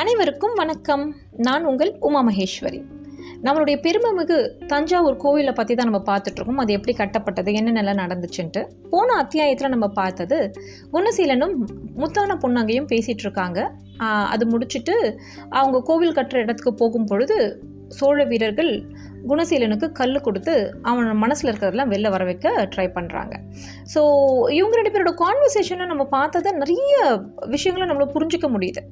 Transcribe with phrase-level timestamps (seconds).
[0.00, 1.04] அனைவருக்கும் வணக்கம்.
[1.46, 2.80] நான் உங்கள் உமா மகேஸ்வரி.
[3.46, 4.36] நம்மளுடைய பெருமைமிகு
[4.72, 8.62] தஞ்சாவூர் கோவிலை பற்றி தான் நம்ம பார்த்துட்ருக்கோம் அது எப்படி கட்டப்பட்டது என்னென்னலாம் நடந்துச்சுன்ட்டு.
[8.92, 10.38] போன அத்தியாயத்தில் நம்ம பார்த்தது
[10.94, 11.54] குணசீலனும்
[12.02, 13.58] முத்தான பொன்னாங்கையும் பேசிகிட்டு இருக்காங்க.
[14.34, 14.96] அது முடிச்சுட்டு
[15.58, 17.38] அவங்க கோவில் கட்டுற இடத்துக்கு போகும் பொழுது
[17.98, 18.72] சோழ வீரர்கள்
[19.30, 20.54] குணசீலனுக்கு கல் கொடுத்து
[20.90, 23.34] அவன் மனசில் இருக்கிறதெல்லாம் வெளில வர வைக்க ட்ரை பண்ணுறாங்க
[23.92, 24.00] ஸோ
[24.60, 26.96] இவங்க ரெண்டு பேரோட கான்வர்சேஷனை நம்ம பார்த்ததை நிறைய
[27.54, 28.82] விஷயங்களை நம்மள புரிஞ்சிக்க முடியுது.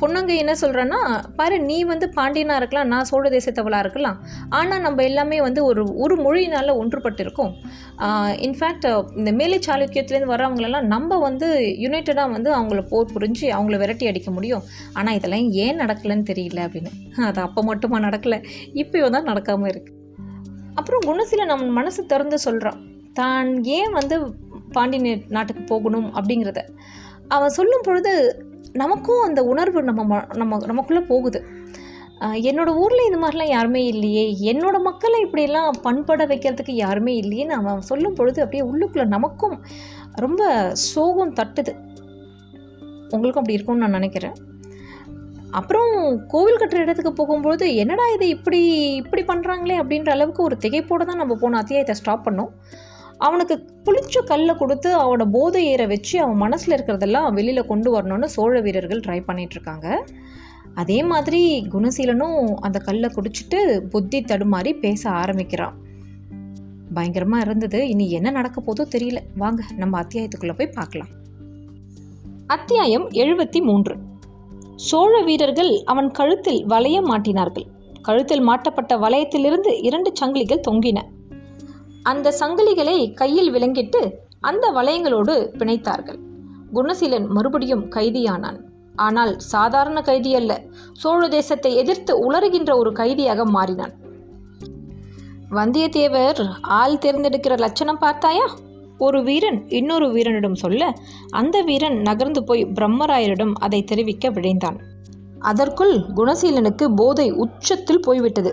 [0.00, 0.98] பொண்ணுங்க என்ன சொல்கிறேன்னா
[1.38, 4.18] பாரு நீ வந்து பாண்டியனாக இருக்கலாம் நான் சோழ தேசத்தவளாக இருக்கலாம்.
[4.58, 7.52] ஆனால் நம்ம எல்லாமே வந்து ஒரு ஒரு மொழியினால் ஒன்றுபட்டிருக்கோம்.
[8.46, 8.86] இன்ஃபேக்ட்
[9.20, 11.48] இந்த மேலை சாளுக்கியத்துலேருந்து வர்றவங்களெல்லாம் நம்ம வந்து
[11.84, 14.64] யுனைட்டடாக வந்து அவங்கள போர் புரிஞ்சு அவங்கள விரட்டி அடிக்க முடியும்.
[14.98, 16.92] ஆனால் இதெல்லாம் ஏன் நடக்கலைன்னு தெரியல அப்படின்னு.
[17.30, 18.40] அது அப்போ மட்டுமா நடக்கலை
[18.82, 19.96] இப்போ தான் நடக்காமல் இருக்குது
[20.80, 22.78] அப்புறம் குணசீல நம்ம மனசு திறந்து சொல்கிறான்
[23.20, 24.16] தான் ஏன் வந்து
[24.74, 24.98] பாண்டி
[25.36, 26.08] நாட்டுக்கு போகணும்?
[26.18, 26.60] அப்படிங்கிறத.
[27.36, 28.12] அவன் சொல்லும் பொழுது
[28.72, 31.44] நமக்கும் அந்த உணர்வு நம்ம ம- நம்ம நமக்குள்ளே போகுது.
[32.20, 34.52] என்னோடய என்னோட ஊரில் இது மாதிரிலாம் யாருமே இல்லையே.
[34.52, 39.64] என்னோட மக்களை இப்படியெல்லாம் பண்பட வைக்கிறதுக்கு யாருமே இல்லையேன்னு அவன் சொல்லும் பொழுது அப்படியே உள்ளுக்குள்ளே நமக்கும்
[40.12, 41.86] ரொம்ப சோகம் தட்டுது.
[43.00, 44.32] உங்களுக்கும் அப்படி இருக்கும்னு நான் நினைக்கிறேன்.
[45.50, 51.16] அப்புறம் கோவில் கட்டுற இடத்துக்கு போகும்பொழுது என்னடா இது இப்படி இப்படி பண்ணுறாங்களே அப்படின்ற அளவுக்கு ஒரு திகைப்போடு தான்
[51.16, 52.48] நம்ம போன அத்தியாயத்தை ஸ்டாப் பண்ணோம்.
[53.18, 58.60] அவனுக்கு புளிச்ச கல்லை கொடுத்து அவனோட போதை ஏற வச்சு அவன் மனசில் இருக்கிறதெல்லாம் வெளியில் கொண்டு வரணும்னு சோழ
[58.60, 59.96] வீரர்கள் ட்ரை பண்ணிகிட்ருக்காங்க
[60.74, 65.76] அதே மாதிரி குணசீலனும் அந்த கல்லை குடிச்சிட்டு புத்தி தடுமாறி பேச ஆரம்பிக்கிறான்.
[66.94, 67.88] பயங்கரமாக இருந்தது.
[67.88, 69.16] இனி என்ன நடக்க போதோ தெரியல.
[69.36, 71.08] வாங்க நம்ம அத்தியாயத்துக்குள்ளே போய் பார்க்கலாம்.
[72.46, 73.96] அத்தியாயம் எழுபத்தி மூன்று.
[74.76, 77.66] சோழ வீரர்கள் அவன் கழுத்தில் வளையம் மாட்டினார்கள்.
[78.02, 80.98] கழுத்தில் மாட்டப்பட்ட வளையத்திலிருந்து இரண்டு சங்கிலிகள் தொங்கின.
[82.10, 84.00] அந்த சங்கிலிகளை கையில் விளங்கிட்டு
[84.40, 86.18] அந்த வளையங்களோடு பிணைத்தார்கள்.
[86.72, 88.58] குணசீலன் மறுபடியும் கைதியானான்.
[88.96, 90.52] ஆனால் சாதாரண கைதி அல்ல
[90.92, 93.94] சோழ தேசத்தை எதிர்த்து உளறுகின்ற ஒரு கைதியாக மாறினான்.
[95.50, 96.40] வந்தியத்தேவர்
[96.78, 98.46] ஆள் தேர்ந்தெடுக்கிற லட்சணம் பார்த்தாயா?
[98.98, 100.82] ஒரு வீரன் இன்னொரு வீரனிடம் சொல்ல
[101.30, 104.78] அந்த வீரன் நகர்ந்து போய் பிரம்மராயரிடம் அதை தெரிவிக்க விழைந்தான்.
[105.42, 108.52] அதற்குள் குணசீலனுக்கு போதை உச்சத்தில் போய்விட்டது.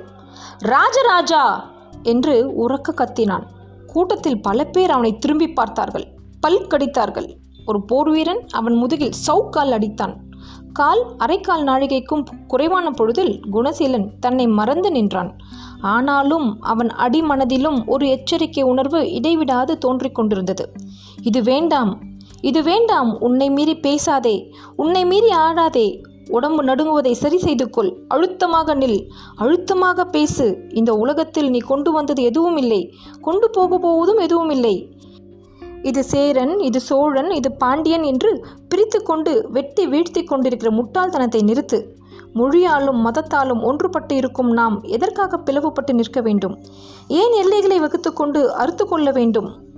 [0.73, 1.43] ராஜராஜா!
[2.05, 3.45] என்று உறக்க கத்தினான்.
[3.87, 6.07] கூட்டத்தில் பல பேர் அவனை திரும்பி பார்த்தார்கள்.
[6.39, 7.35] பல் கடித்தார்கள்.
[7.65, 10.15] ஒரு போர் வீரன் அவன் முதுகில் சவுக்கால் அடித்தான்.
[10.73, 15.35] கால் அரைக்கால் நாழிகைக்கும் குறைவான பொழுதில் குணசீலன் தன்னை மறந்து நின்றான்.
[15.81, 20.71] ஆனாலும் அவன் அடிமனதிலும் ஒரு எச்சரிக்கை உணர்வு இடைவிடாது தோன்றிக் கொண்டிருந்தது.
[21.21, 21.99] இது வேண்டாம்.
[22.41, 23.21] இது வேண்டாம்.
[23.21, 24.35] உன்னை மீறி பேசாதே.
[24.75, 26.01] உன்னை மீறி ஆடாதே.
[26.29, 29.07] உடம்பு நடுங்குவதை சரி செய்து கொள் அழுத்தமாக நில்.
[29.35, 30.57] அழுத்தமாக பேசு.
[30.69, 32.93] இந்த உலகத்தில் நீ கொண்டு வந்தது எதுவும் இல்லை.
[33.21, 34.89] கொண்டு போக போவதும் எதுவும் இல்லை.
[35.81, 41.85] இது சேரன் இது சோழன் இது பாண்டியன் என்று பிரித்து கொண்டு வெட்டி வீழ்த்தி கொண்டிருக்கிற முட்டாள்தனத்தை நிறுத்து.
[42.33, 46.57] மொழியாலும் மதத்தாலும் ஒன்றுபட்டு இருக்கும் நாம் எதற்காக பிளவுபட்டு நிற்க வேண்டும்?
[47.07, 49.73] ஏன் எல்லைகளை வகுத்து கொண்டு அறுத்து கொள்ள வேண்டும்?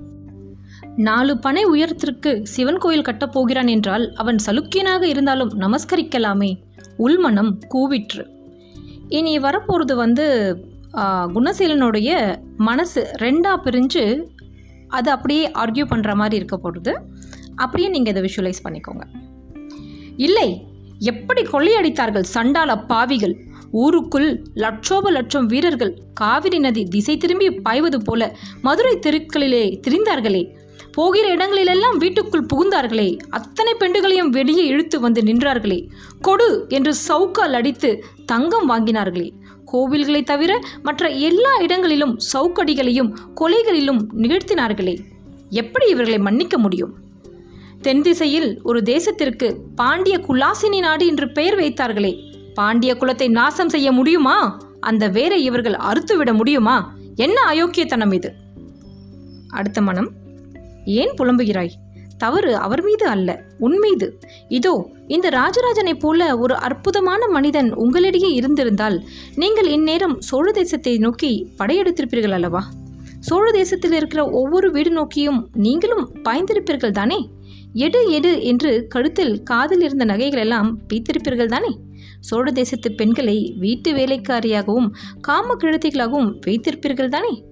[0.97, 6.51] நாலு பனை உயரத்திற்கு சிவன் கோயில் கட்டப் போகிறான் என்றால் அவன் சலுக்கியனாக இருந்தாலும் நமஸ்கரிக்கலாமே.
[6.97, 8.23] உள்மனம் கூவிற்று.
[9.09, 10.25] இனி வரப்போகிறது வந்து
[11.35, 12.09] குணசீலனுடைய
[12.57, 14.23] மனசு ரெண்டாக பிரிஞ்சு
[14.87, 16.99] அது அப்படியே ஆர்கியூ பண்ணுற மாதிரி இருக்க போகிறது
[17.55, 19.05] அப்படியே நீங்கள் இதை விஷுவலைஸ் பண்ணிக்கோங்க.
[20.17, 20.65] இல்லை
[20.99, 23.35] எப்படி கொள்ளையடித்தார்கள் சண்டால பாவிகள்?
[23.71, 30.43] ஊருக்குள் லட்சோப லட்சம் வீரர்கள் காவிரி நதி திசை திரும்பி பாய்வது போல மதுரை தெருக்களிலே திரிந்தார்களே.
[30.97, 33.17] போகிற இடங்களிலெல்லாம் வீட்டுக்குள் புகுந்தார்களே.
[33.29, 35.89] அத்தனை பெண்டுகளையும் வெளியே இழுத்து வந்து நின்றார்களே.
[36.21, 39.31] கொடு என்று சவுக்கால் அடித்து தங்கம் வாங்கினார்களே.
[39.73, 44.97] கோவில்களை தவிர மற்ற எல்லா இடங்களிலும் சவுக்கடிகளையும் கொலைகளிலும் நிகழ்த்தினார்களே.
[45.49, 46.93] எப்படி இவர்களை மன்னிக்க முடியும்?
[47.81, 52.13] தென் திசையில் ஒரு தேசத்திற்கு பாண்டிய குலாசினி நாடு என்று பெயர் வைத்தார்களே.
[52.53, 54.59] பாண்டிய குலத்தை நாசம் செய்ய முடியுமா?
[54.79, 56.93] அந்த வேரை இவர்கள் அறுத்துவிட முடியுமா?
[57.15, 58.33] என்ன அயோக்கியத்தனம் இது?
[59.47, 60.25] அடுத்த மனம்.
[60.87, 61.73] ஏன் புலம்புகிறாய்?
[62.17, 64.19] தவறு அவர் மீது அல்ல உன் மீது.
[64.47, 69.03] இதோ இந்த ராஜராஜனைப் போல ஒரு அற்புதமான மனிதன் உங்களிடையே இருந்திருந்தால்
[69.35, 72.63] நீங்கள் இந்நேரம் சோழ தேசத்தை நோக்கி படையெடுத்திருப்பீர்கள் அல்லவா?
[73.19, 77.29] சோழ தேசத்தில் இருக்கிற ஒவ்வொரு வீடு நோக்கியும் நீங்களும் பாய்ந்திருப்பீர்கள் தானே?
[77.73, 81.77] எடு எடு என்று கழுத்தில் காதில் இருந்த நகைகள் எல்லாம் வைத்திருப்பீர்கள் தானே?
[82.19, 84.89] சோழ தேசத்து பெண்களை வீட்டு வேலைக்காரியாகவும்
[85.21, 87.43] காம கிழத்திகளாகவும் வைத்திருப்பீர்கள் தானே?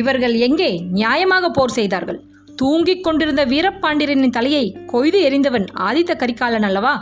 [0.00, 2.20] இவர்கள் எங்கே நியாயமாக போர் செய்தார்கள்?
[2.56, 6.94] தூங்கிக் கொண்டிருந்த வீரபாண்டியனின் தலையை கொய்து எறிந்தவன் ஆதித்த கரிகாலன் அல்லவா?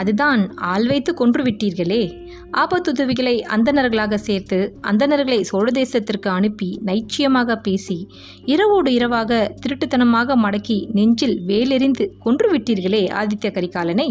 [0.00, 2.02] அதுதான் ஆள் வைத்து கொன்று விட்டீர்களே.
[2.62, 4.58] ஆபத்துதவிகளை அந்தணர்களாக சேர்த்து
[4.90, 7.96] அந்தணர்களை சோழ தேசத்திற்கு அனுப்பி நைச்சியமாக பேசி
[8.44, 14.08] இரவோடு இரவாக திருட்டுத்தனமாக மடக்கி நெஞ்சில் வேலெறிந்து கொன்று விட்டீர்களே ஆதித்ய கரிகாலனை.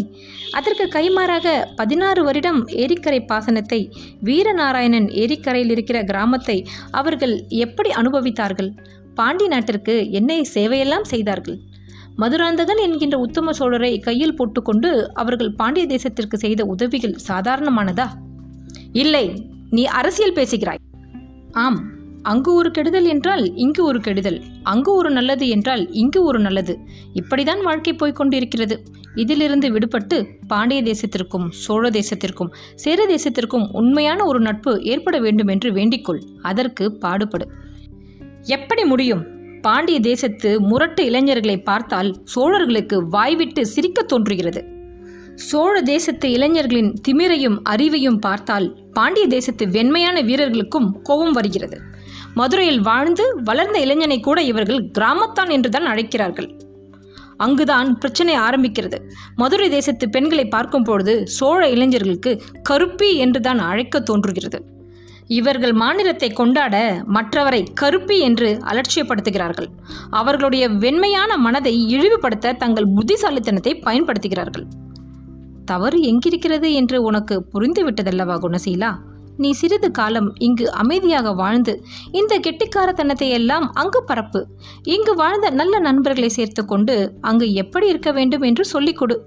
[0.52, 3.80] அதற்கு கைமாறாக பதினாறு வருடம் ஏரிக்கரை பாசனத்தை
[4.24, 6.58] வீரநாராயணன் ஏரிக்கரையில் இருக்கிற கிராமத்தை
[6.90, 8.70] அவர்கள் எப்படி அனுபவித்தார்கள்?
[9.14, 11.58] பாண்டி நாட்டிற்கு என்ன சேவையெல்லாம் செய்தார்கள்?
[12.16, 18.06] மதுராந்தகன் என்கின்ற உத்தம சோழரை கையில் போட்டுக்கொண்டு அவர்கள் பாண்டிய தேசத்திற்கு செய்த உதவிகள் சாதாரணமானதா?
[18.92, 20.78] இல்லை நீ அரசியல் பேசுகிறாய்.
[21.52, 26.78] ஆம் அங்கு ஒரு கெடுதல் என்றால் இங்கு ஒரு கெடுதல் அங்கு ஒரு நல்லது என்றால் இங்கு ஒரு நல்லது.
[27.14, 28.78] இப்படிதான் வாழ்க்கை போய்கொண்டிருக்கிறது
[29.14, 36.22] இதிலிருந்து விடுபட்டு பாண்டிய தேசத்திற்கும் சோழ தேசத்திற்கும் சேர தேசத்திற்கும் உண்மையான ஒரு நட்பு ஏற்பட வேண்டும் என்று வேண்டிக்கொள்
[36.42, 37.48] அதற்கு பாடுபடு.
[38.42, 39.34] எப்படி முடியும்?
[39.66, 44.64] பாண்டிய தேசத்து முரட்டு இளைஞர்களை பார்த்தால் சோழர்களுக்கு வாய்விட்டு சிரிக்கத் தோன்றுகிறது.
[45.34, 51.80] சோழ தேசத்து இளைஞர்களின் திமிரையும் அறிவையும் பார்த்தால் பாண்டிய தேசத்து வெண்மையான வீரர்களுக்கும் கோபம் வருகிறது.
[52.34, 56.60] மதுரையில் வாழ்ந்து வளர்ந்த இளைஞனை கூட இவர்கள் கிராமத்தான் என்றுதான் அழைக்கிறார்கள்.
[57.36, 58.98] அங்குதான் பிரச்சனை ஆரம்பிக்கிறது.
[59.36, 64.64] மதுரை தேசத்து பெண்களை பார்க்கும் பொழுது சோழ இளைஞர்களுக்கு கருப்பி என்றுதான் அழைக்க தோன்றுகிறது.
[65.28, 69.66] இவர்கள் மாநிலத்தை கொண்டாட மற்றவரை கருப்பி என்று அலட்சியப்படுத்துகிறார்கள்.
[70.10, 74.64] அவர்களுடைய வெண்மையான மனதை இழிவுபடுத்த தங்கள் புத்திசாலித்தனத்தை பயன்படுத்துகிறார்கள்.
[75.64, 78.96] தவறு எங்கிருக்கிறது என்று உனக்கு புரிந்துவிட்டதல்லவா குணசீலா?
[79.36, 84.46] நீ சிறிது காலம் இங்கு அமைதியாக வாழ்ந்து இந்த கெட்டிக்காரத்தனத்தை எல்லாம் அங்கு பரப்பு.
[84.82, 89.24] இங்கு வாழ்ந்த நல்ல நண்பர்களை சேர்த்து கொண்டு அங்கு எப்படி இருக்க வேண்டும் என்று சொல்லிக் கொடு.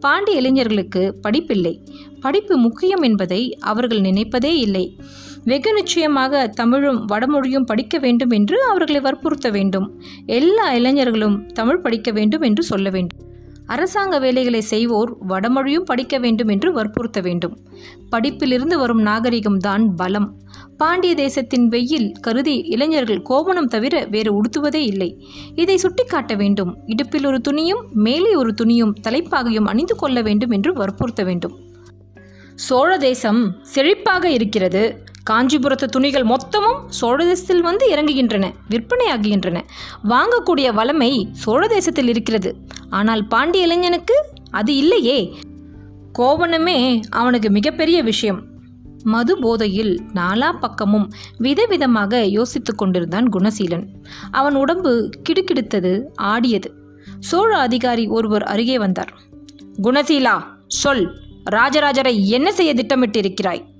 [0.00, 1.78] பாண்டிய இளைஞர்களுக்கு படிப்பில்லை.
[2.20, 5.00] படிப்பு முக்கியம் என்பதை அவர்கள் நினைப்பதே இல்லை.
[5.44, 10.02] வெகு நிச்சயமாக தமிழும் வடமொழியும் படிக்க வேண்டும் என்று அவர்களை வற்புறுத்த வேண்டும்.
[10.26, 13.32] எல்லா இளைஞர்களும் தமிழ் படிக்க வேண்டும் என்று சொல்ல வேண்டும்.
[13.66, 17.58] அரசாங்க வேலைகளை செய்வோர் வடமொழியும் படிக்க வேண்டும் என்று வற்புறுத்த வேண்டும்.
[18.16, 20.42] படிப்பிலிருந்து வரும் நாகரிகம்தான் பலம்.
[20.76, 25.26] பாண்டிய தேசத்தின் வெயில் கருதி இளைஞர்கள் கோவணம் தவிர வேறு உடுத்துவதே இல்லை.
[25.54, 26.78] இதை சுட்டிக்காட்ட வேண்டும்.
[26.86, 31.58] இடுப்பில் ஒரு துணியும் மேலே ஒரு துணியும் தலைப்பாகையும் அணிந்து கொள்ள வேண்டும் என்று வற்புறுத்த வேண்டும்.
[32.54, 35.12] சோழ தேசம் செழிப்பாக இருக்கிறது.
[35.30, 39.60] காஞ்சிபுரத்து துணிகள் மொத்தமும் சோழ தேசத்தில் வந்து இறங்குகின்றன விற்பனையாகுகின்றன.
[40.08, 42.56] வாங்கக்கூடிய வளமை சோழ தேசத்தில் இருக்கிறது.
[42.90, 44.14] ஆனால் பாண்டிய இளைஞனுக்கு
[44.50, 45.36] அது இல்லையே.
[46.12, 48.42] கோவணமே அவனுக்கு மிகப்பெரிய விஷயம்.
[49.02, 53.86] மது போதையில் நாலா பக்கமும் விதவிதமாக யோசித்துக் கொண்டிருந்தான் குணசீலன்.
[54.30, 56.74] அவன் உடம்பு கிடுக்கிடுத்தது ஆடியது.
[57.20, 59.12] சோழ அதிகாரி ஒருவர் அருகே வந்தார்.
[59.82, 61.14] குணசீலா சொல்.
[61.50, 63.72] ராஜராஜரை என்ன செய்ய திட்டமிட்டிருக்கிறாய்?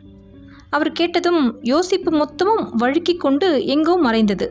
[0.74, 4.46] அவர் கேட்டதும் யோசிப்பு மொத்தமும் வழுக்கிக் கொண்டு எங்கோ மறைந்தது.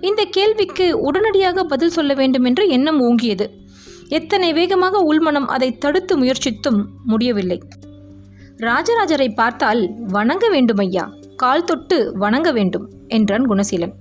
[0.00, 3.46] இந்த கேள்விக்கு உடனடியாக பதில் சொல்ல வேண்டும் என்ற எண்ணம் ஓங்கியது.
[4.08, 7.58] எத்தனை வேகமாக உள்மனம் அதை தடுத்து முயற்சித்தும் முடியவில்லை.
[8.62, 11.04] ராஜராஜரை பார்த்தால் வணங்க வேண்டும் ஐயா
[11.36, 13.94] கால் தொட்டு வணங்க வேண்டும் என்றான் குணசீலன்.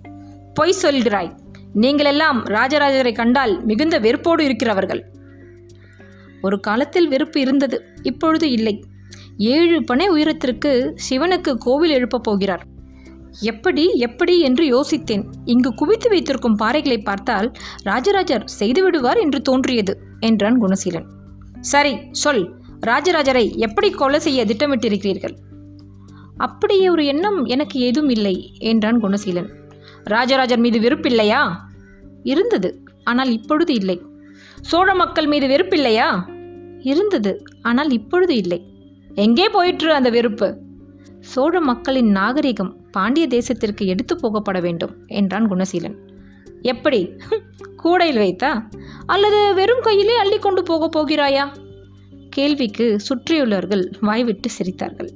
[0.54, 1.32] பொய் சொல்கிறாய்.
[1.76, 5.02] நீங்களெல்லாம் ராஜராஜரை கண்டால் மிகுந்த வெறுப்போடு இருக்கிறவர்கள்.
[6.42, 8.76] ஒரு காலத்தில் வெறுப்பு இருந்தது இப்பொழுது இல்லை.
[9.38, 12.66] ஏழு பனை உயரத்திற்கு சிவனுக்கு கோவில் எழுப்பப் போகிறார்.
[13.42, 14.40] எப்படி எப்படி?
[14.40, 15.24] என்று யோசித்தேன்.
[15.46, 17.52] இங்கு குவித்து வைத்திருக்கும் பாறைகளை பார்த்தால்
[17.84, 21.06] ராஜராஜர் செய்துவிடுவார் என்று தோன்றியது என்றான் குணசீலன்.
[21.62, 22.56] சரி சொல்.
[22.86, 25.36] ராஜராஜரை எப்படி கொலை செய்ய திட்டமிட்டிருக்கிறீர்கள்?
[26.38, 29.50] அப்படியே ஒரு எண்ணம் எனக்கு ஏதும் இல்லை என்றான் குணசீலன்.
[30.04, 31.52] ராஜராஜர் மீது வெறுப்பில்லையா?
[32.24, 34.02] இருந்தது ஆனால் இப்பொழுது இல்லை.
[34.62, 36.22] சோழ மக்கள் மீது வெறுப்பில்லையா?
[36.80, 38.76] இருந்தது ஆனால் இப்பொழுது இல்லை.
[39.18, 40.58] எங்கே போயிற்று அந்த வெறுப்பு?
[41.20, 45.96] சோழ மக்களின் நாகரிகம் பாண்டிய தேசத்திற்கு எடுத்து போகப்பட வேண்டும் என்றான் குணசீலன்.
[46.62, 47.12] எப்படி?
[47.76, 48.62] கூடையில் வைத்தா?
[49.06, 51.48] அல்லது வெறும் கையிலே அள்ளி கொண்டு போக போகிறாயா?
[52.30, 55.10] கேள்விக்கு சுற்றியுள்ளவர்கள் வாய்விட்டு சிரித்தார்கள்.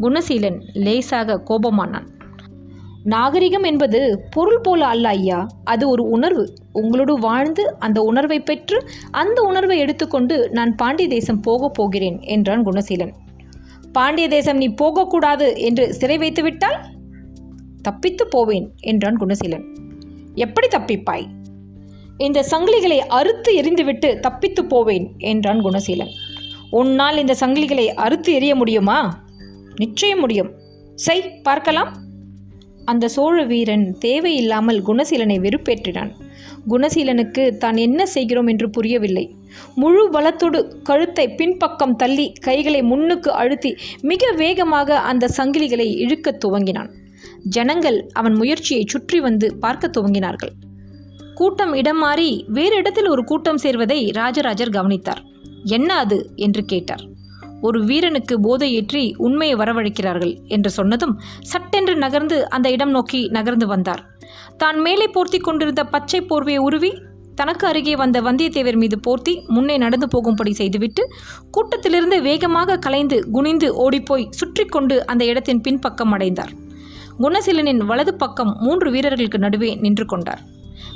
[0.00, 2.06] குணசீலன் லேசாக கோபமானான்.
[3.04, 6.54] நாகரிகம் என்பது பொருள் போல அல்ல ஐயா அது ஒரு உணர்வு.
[6.72, 13.22] உங்களோடு வாழ்ந்து அந்த உணர்வை பெற்று அந்த உணர்வை எடுத்துக்கொண்டு நான் பாண்டிய தேசம் போகப் போகிறேன் என்றான் குணசீலன்.
[13.96, 16.78] பாண்டிய தேசம் நீ போகக்கூடாது என்று சிறை வைத்து விட்டால்
[17.82, 19.64] தப்பித்து போவேன் என்றான் குணசீலன்.
[20.44, 21.26] எப்படி தப்பிப்பாய்?
[22.18, 26.12] இந்த சங்கிலிகளை அறுத்து எறிந்துவிட்டு தப்பித்து போவேன் என்றான் குணசீலன்.
[26.70, 28.98] உன்னால் இந்த சங்கிலிகளை அறுத்து எறிய முடியுமா?
[29.76, 30.50] நிச்சயம் முடியும்.
[31.06, 31.92] செய் பார்க்கலாம்.
[32.84, 36.12] அந்த சோழ வீரன் தேவையில்லாமல் குணசீலனை வெறுப்பேற்றினான்.
[36.68, 39.36] குணசீலனுக்கு தான் என்ன செய்கிறோம் என்று புரியவில்லை.
[39.74, 46.90] முழு பலத்தோடு கழுத்தை பின்பக்கம் தள்ளி கைகளை முன்னுக்கு அழுத்தி மிக வேகமாக அந்த சங்கிலிகளை இழுக்கத் துவங்கினான்.
[47.42, 50.50] ஜனங்கள் அவன் முயற்சியை சுற்றி வந்து பார்க்க துவங்கினார்கள்.
[51.34, 55.22] கூட்டம் இடம் மாறி வேறு இடத்தில் ஒரு கூட்டம் சேர்வதை ராஜராஜர் கவனித்தார்.
[55.64, 56.30] என்ன அது?
[56.36, 57.12] என்று கேட்டார்.
[57.60, 64.13] ஒரு வீரனுக்கு போதையேற்றி உண்மையை வரவழைக்கிறார்கள் என்று சொன்னதும் சட்டென்று நகர்ந்து அந்த இடம் நோக்கி நகர்ந்து வந்தார்.
[64.56, 66.92] தான் மேலே போர்த்தி கொண்டிருந்த பச்சை போர்வையை உருவி
[67.34, 71.02] தனக்கு அருகே வந்த வந்தியத்தேவர் மீது போர்த்தி முன்னே நடந்து போகும்படி செய்துவிட்டு
[71.50, 76.52] கூட்டத்திலிருந்து வேகமாக கலைந்து குனிந்து ஓடிப்போய் சுற்றி கொண்டு அந்த இடத்தின் பின்பக்கம் அடைந்தார்.
[77.18, 80.40] குணசீலனின் வலது பக்கம் மூன்று வீரர்களுக்கு நடுவே நின்று கொண்டார்.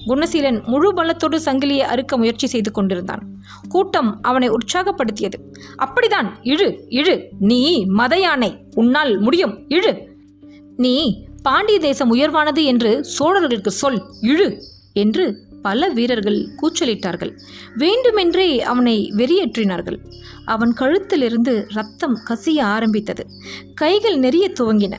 [0.06, 3.22] குணசீலன் முழு பலத்தோடு சங்கிலியை அறுக்க முயற்சி செய்து கொண்டிருந்தான்.
[3.68, 5.38] கூட்டம் அவனை உற்சாகப்படுத்தியது.
[5.84, 6.68] அப்படிதான் இழு
[7.00, 7.60] இழு நீ
[8.00, 9.92] மத யானை உன்னால் முடியும் இழு
[10.76, 10.94] நீ
[11.48, 14.48] பாண்டிய தேசம் உயர்வானது என்று சோழர்களுக்கு சொல் இழு
[14.92, 15.24] என்று
[15.62, 17.32] பல வீரர்கள் கூச்சலிட்டார்கள்.
[17.76, 19.98] வேண்டுமென்றே அவனை வெறியேற்றினார்கள்.
[20.44, 23.24] அவன் கழுத்திலிருந்து ரத்தம் கசிய ஆரம்பித்தது.
[23.74, 24.94] கைகள் நெறிய துவங்கின.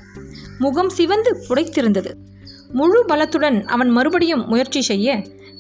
[0.59, 2.11] முகம் சிவந்து புடைத்திருந்தது.
[2.71, 5.09] முழு பலத்துடன் அவன் மறுபடியும் முயற்சி செய்ய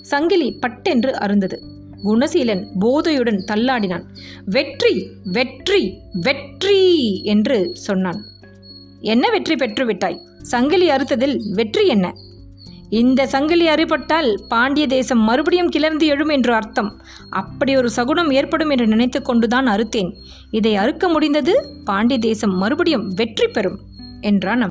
[0.01, 1.57] சங்கிலி பட்டென்று அருந்தது.
[2.03, 4.05] குணசீலன் போதையுடன் தள்ளாடினான்.
[4.45, 4.93] வெற்றி
[5.31, 5.81] வெற்றி
[6.21, 6.79] வெற்றி!
[7.25, 8.19] என்று சொன்னான்.
[9.01, 12.07] என்ன வெற்றி பெற்று விட்டாய் சங்கிலி அறுத்ததில் வெற்றி என்ன?
[12.89, 16.89] இந்த சங்கிலி அறுபட்டால் பாண்டிய தேசம் மறுபடியும் கிளர்ந்து எழும் என்று அர்த்தம்.
[17.29, 20.11] அப்படி ஒரு சகுனம் ஏற்படும் என்று நினைத்து கொண்டுதான் அறுத்தேன்.
[20.51, 21.53] இதை அறுக்க முடிந்தது
[21.85, 23.77] பாண்டிய தேசம் மறுபடியும் வெற்றி பெறும்
[24.21, 24.65] என்றான்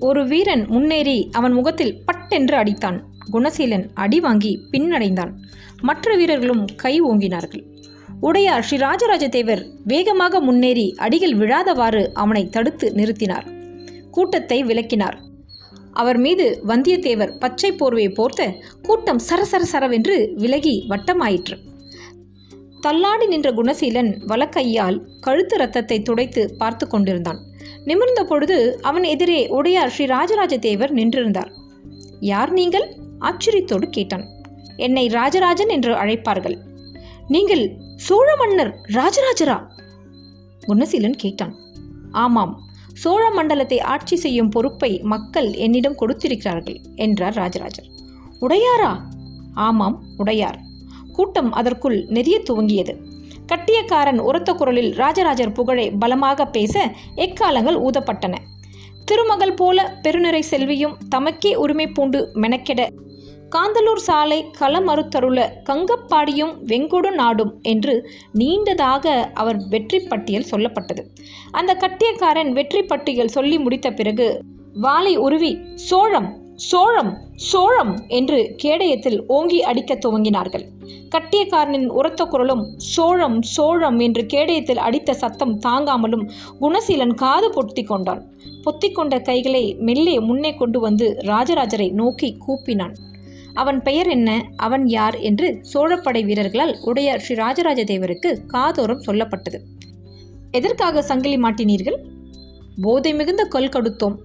[0.00, 2.98] ஒரு வீரன் முன்னேறி அவன் முகத்தில் பட்டென்று அடித்தான்.
[3.32, 5.32] குணசீலன் அடி வாங்கி பின்னடைந்தான்.
[5.82, 7.64] மற்ற வீரர்களும் கை ஓங்கினார்கள்.
[8.20, 13.46] உடையார் ஸ்ரீ ராஜராஜ தேவர் வேகமாக முன்னேறி அடிகள் விழாதவாறு அவனை தடுத்து நிறுத்தினார்.
[14.16, 15.16] கூட்டத்தை விலக்கினார்
[16.00, 18.42] அவர் மீது வந்தியத்தேவர் பச்சை போர்வையை போர்த்த
[18.82, 21.56] கூட்டம் சரசர சரவென்று விலகி வட்டமாயிற்று.
[22.80, 27.40] தள்ளாடி நின்ற குணசீலன் வலக்கையால் கழுத்து ரத்தத்தை துடைத்து பார்த்து கொண்டிருந்தான்.
[27.84, 31.50] நிமிர்ந்த பொழுது அவன் எதிரே உடையார் ஸ்ரீ ராஜராஜ தேவர் நின்றிருந்தார்.
[32.32, 32.86] யார் நீங்கள்?
[33.20, 34.26] ஆச்சரியத்தோடு கேட்டான்.
[34.76, 36.56] என்னை ராஜராஜன் என்று அழைப்பார்கள்.
[37.28, 37.64] நீங்கள்
[38.06, 39.58] சோழ மன்னர் ராஜராஜரா?
[40.66, 41.54] குணசீலன் கேட்டான்.
[42.24, 42.54] ஆமாம்.
[42.94, 47.88] சோழ மண்டலத்தை ஆட்சி செய்யும் பொறுப்பை மக்கள் என்னிடம் கொடுத்திருக்கிறார்கள் என்றார் ராஜராஜர்.
[48.40, 48.92] உடையாரா?
[49.54, 50.58] ஆமாம் உடையார்.
[51.12, 52.94] கூட்டம் அதற்குள் நெறிய துவங்கியது.
[53.46, 58.34] கட்டியக்காரன் உரத்த குரலில் ராஜராஜர் புகழை பலமாக பேச எக்காலங்கள் ஊதப்பட்டன.
[59.04, 62.88] திருமகள் போல பெருநிறை செல்வியும் தமக்கே உரிமை பூண்டு மெனக்கெட
[63.54, 71.02] காந்தலூர் சாலை களமறுத்தருள கங்கப்பாடியும் வெங்கொடு நாடும் என்று நீண்டதாக அவர் வெற்றி பட்டியல் சொல்லப்பட்டது.
[71.50, 74.42] அந்த கட்டியக்காரன் வெற்றி பட்டியல் சொல்லி முடித்த பிறகு
[74.74, 80.64] வாளை உருவி சோழம் சோழம் சோழம் என்று கேடயத்தில் ஓங்கி அடிக்கத் துவங்கினார்கள்.
[81.08, 86.30] கட்டியக்காரனின் உரத்த குரலும் சோழம் சோழம் என்று கேடயத்தில் அடித்த சத்தம் தாங்காமலும்
[86.60, 88.22] குணசீலன் காது பொத்தி கொண்டான்.
[88.64, 92.94] பொத்திக்கொண்ட கைகளை மெல்லே முன்னே கொண்டு வந்து ராஜராஜரை நோக்கி கூப்பினான்.
[93.54, 94.48] அவன் பெயர் என்ன?
[94.56, 95.18] அவன் யார்?
[95.18, 99.58] என்று சோழப்படை வீரர்களால் உடைய ஸ்ரீ ராஜராஜ தேவருக்கு காதோரம் சொல்லப்பட்டது.
[100.50, 101.96] எதற்காக சங்கிலி மாட்டினீர்கள்?
[102.82, 104.16] போதை மிகுந்த கொல் கடுத்தோம்.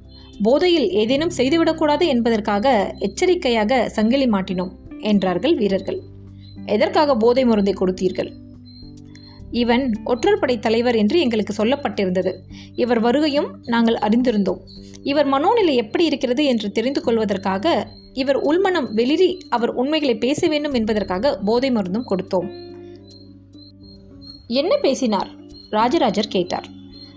[0.43, 6.01] போதையில் ஏதேனும் செய்துவிடக்கூடாது என்பதற்காக எச்சரிக்கையாக சங்கிலி மாட்டினோம் என்றார்கள் வீரர்கள்.
[6.65, 8.31] எதற்காக போதை மருந்தை கொடுத்தீர்கள்?
[9.51, 12.35] இவன் ஒற்றர்படை தலைவர் என்று எங்களுக்கு சொல்லப்பட்டிருந்தது.
[12.75, 14.57] இவர் வருகையும் நாங்கள் அறிந்திருந்தோம்.
[15.03, 21.39] இவர் மனோநிலை எப்படி இருக்கிறது என்று தெரிந்து கொள்வதற்காக இவர் உள்மனம் வெளிரி அவர் உண்மைகளை பேச வேண்டும் என்பதற்காக
[21.45, 22.67] போதை மருந்தும் கொடுத்தோம்.
[24.47, 25.27] என்ன பேசினார்?
[25.69, 26.65] ராஜராஜர் கேட்டார்.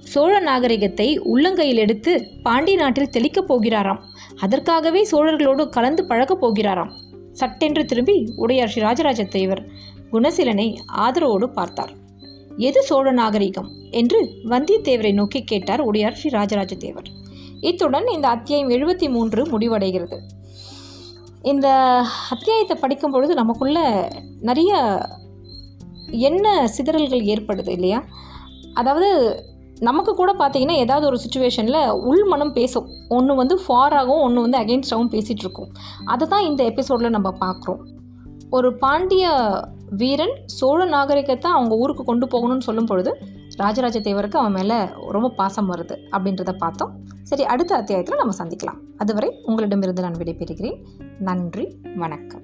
[0.01, 3.99] சோழ நாகரிகத்தை உள்ளங்கையில் எடுத்து பாண்டி நாட்டில் தெளிக்கப் போகிறாராம்.
[4.41, 6.91] அதற்காகவே சோழர்களோடு கலந்து பழகப் போகிறாராம்.
[7.33, 9.67] சட்டென்று திரும்பி உடையார் ஸ்ரீ ராஜராஜ தேவர்
[10.13, 12.01] குணசீலனை ஆதரவோடு பார்த்தார்.
[12.57, 17.05] எது சோழ நாகரிகம் என்று வந்தியத்தேவரை நோக்கி கேட்டார் உடையார் ஸ்ரீ ராஜராஜ தேவர்
[17.61, 20.19] இத்துடன் இந்த அத்தியாயம் எழுபத்தி மூன்று முடிவடைகிறது.
[21.43, 21.69] இந்த
[22.31, 24.09] அத்தியாயத்தை படிக்கும் பொழுது நமக்குள்ள
[24.41, 25.01] நிறைய
[26.09, 28.05] என்ன சிதறல்கள் ஏற்படுது இல்லையா?
[28.75, 29.41] அதாவது
[29.81, 32.89] நமக்கு கூட பார்த்தீங்கன்னா ஏதாவது ஒரு சுச்சுவேஷனில் உள்மனம் பேசும்.
[33.09, 35.71] ஒன்று வந்து ஃபாராகவும் ஒன்று வந்து அகெயின்ஸ்டாகவும் பேசிகிட்ருக்கும்
[36.05, 37.79] அதை தான் இந்த எபிசோடில் நம்ம பார்க்குறோம்.
[38.51, 39.31] ஒரு பாண்டிய
[39.97, 43.19] வீரன் சோழ நாகரிகத்தை அவங்க ஊருக்கு கொண்டு போகணும்னு சொல்லும் பொழுது
[43.57, 47.01] ராஜராஜ தேவருக்கு அவன் மேலே ரொம்ப பாசம் வருது அப்படின்றத பார்த்தோம்.
[47.23, 48.79] சரி அடுத்த அத்தியாயத்தில் நம்ம சந்திக்கலாம்.
[48.97, 50.87] அதுவரை உங்களிடமிருந்து நான் விடைபெறுகிறேன்.
[51.19, 52.43] நன்றி வணக்கம்.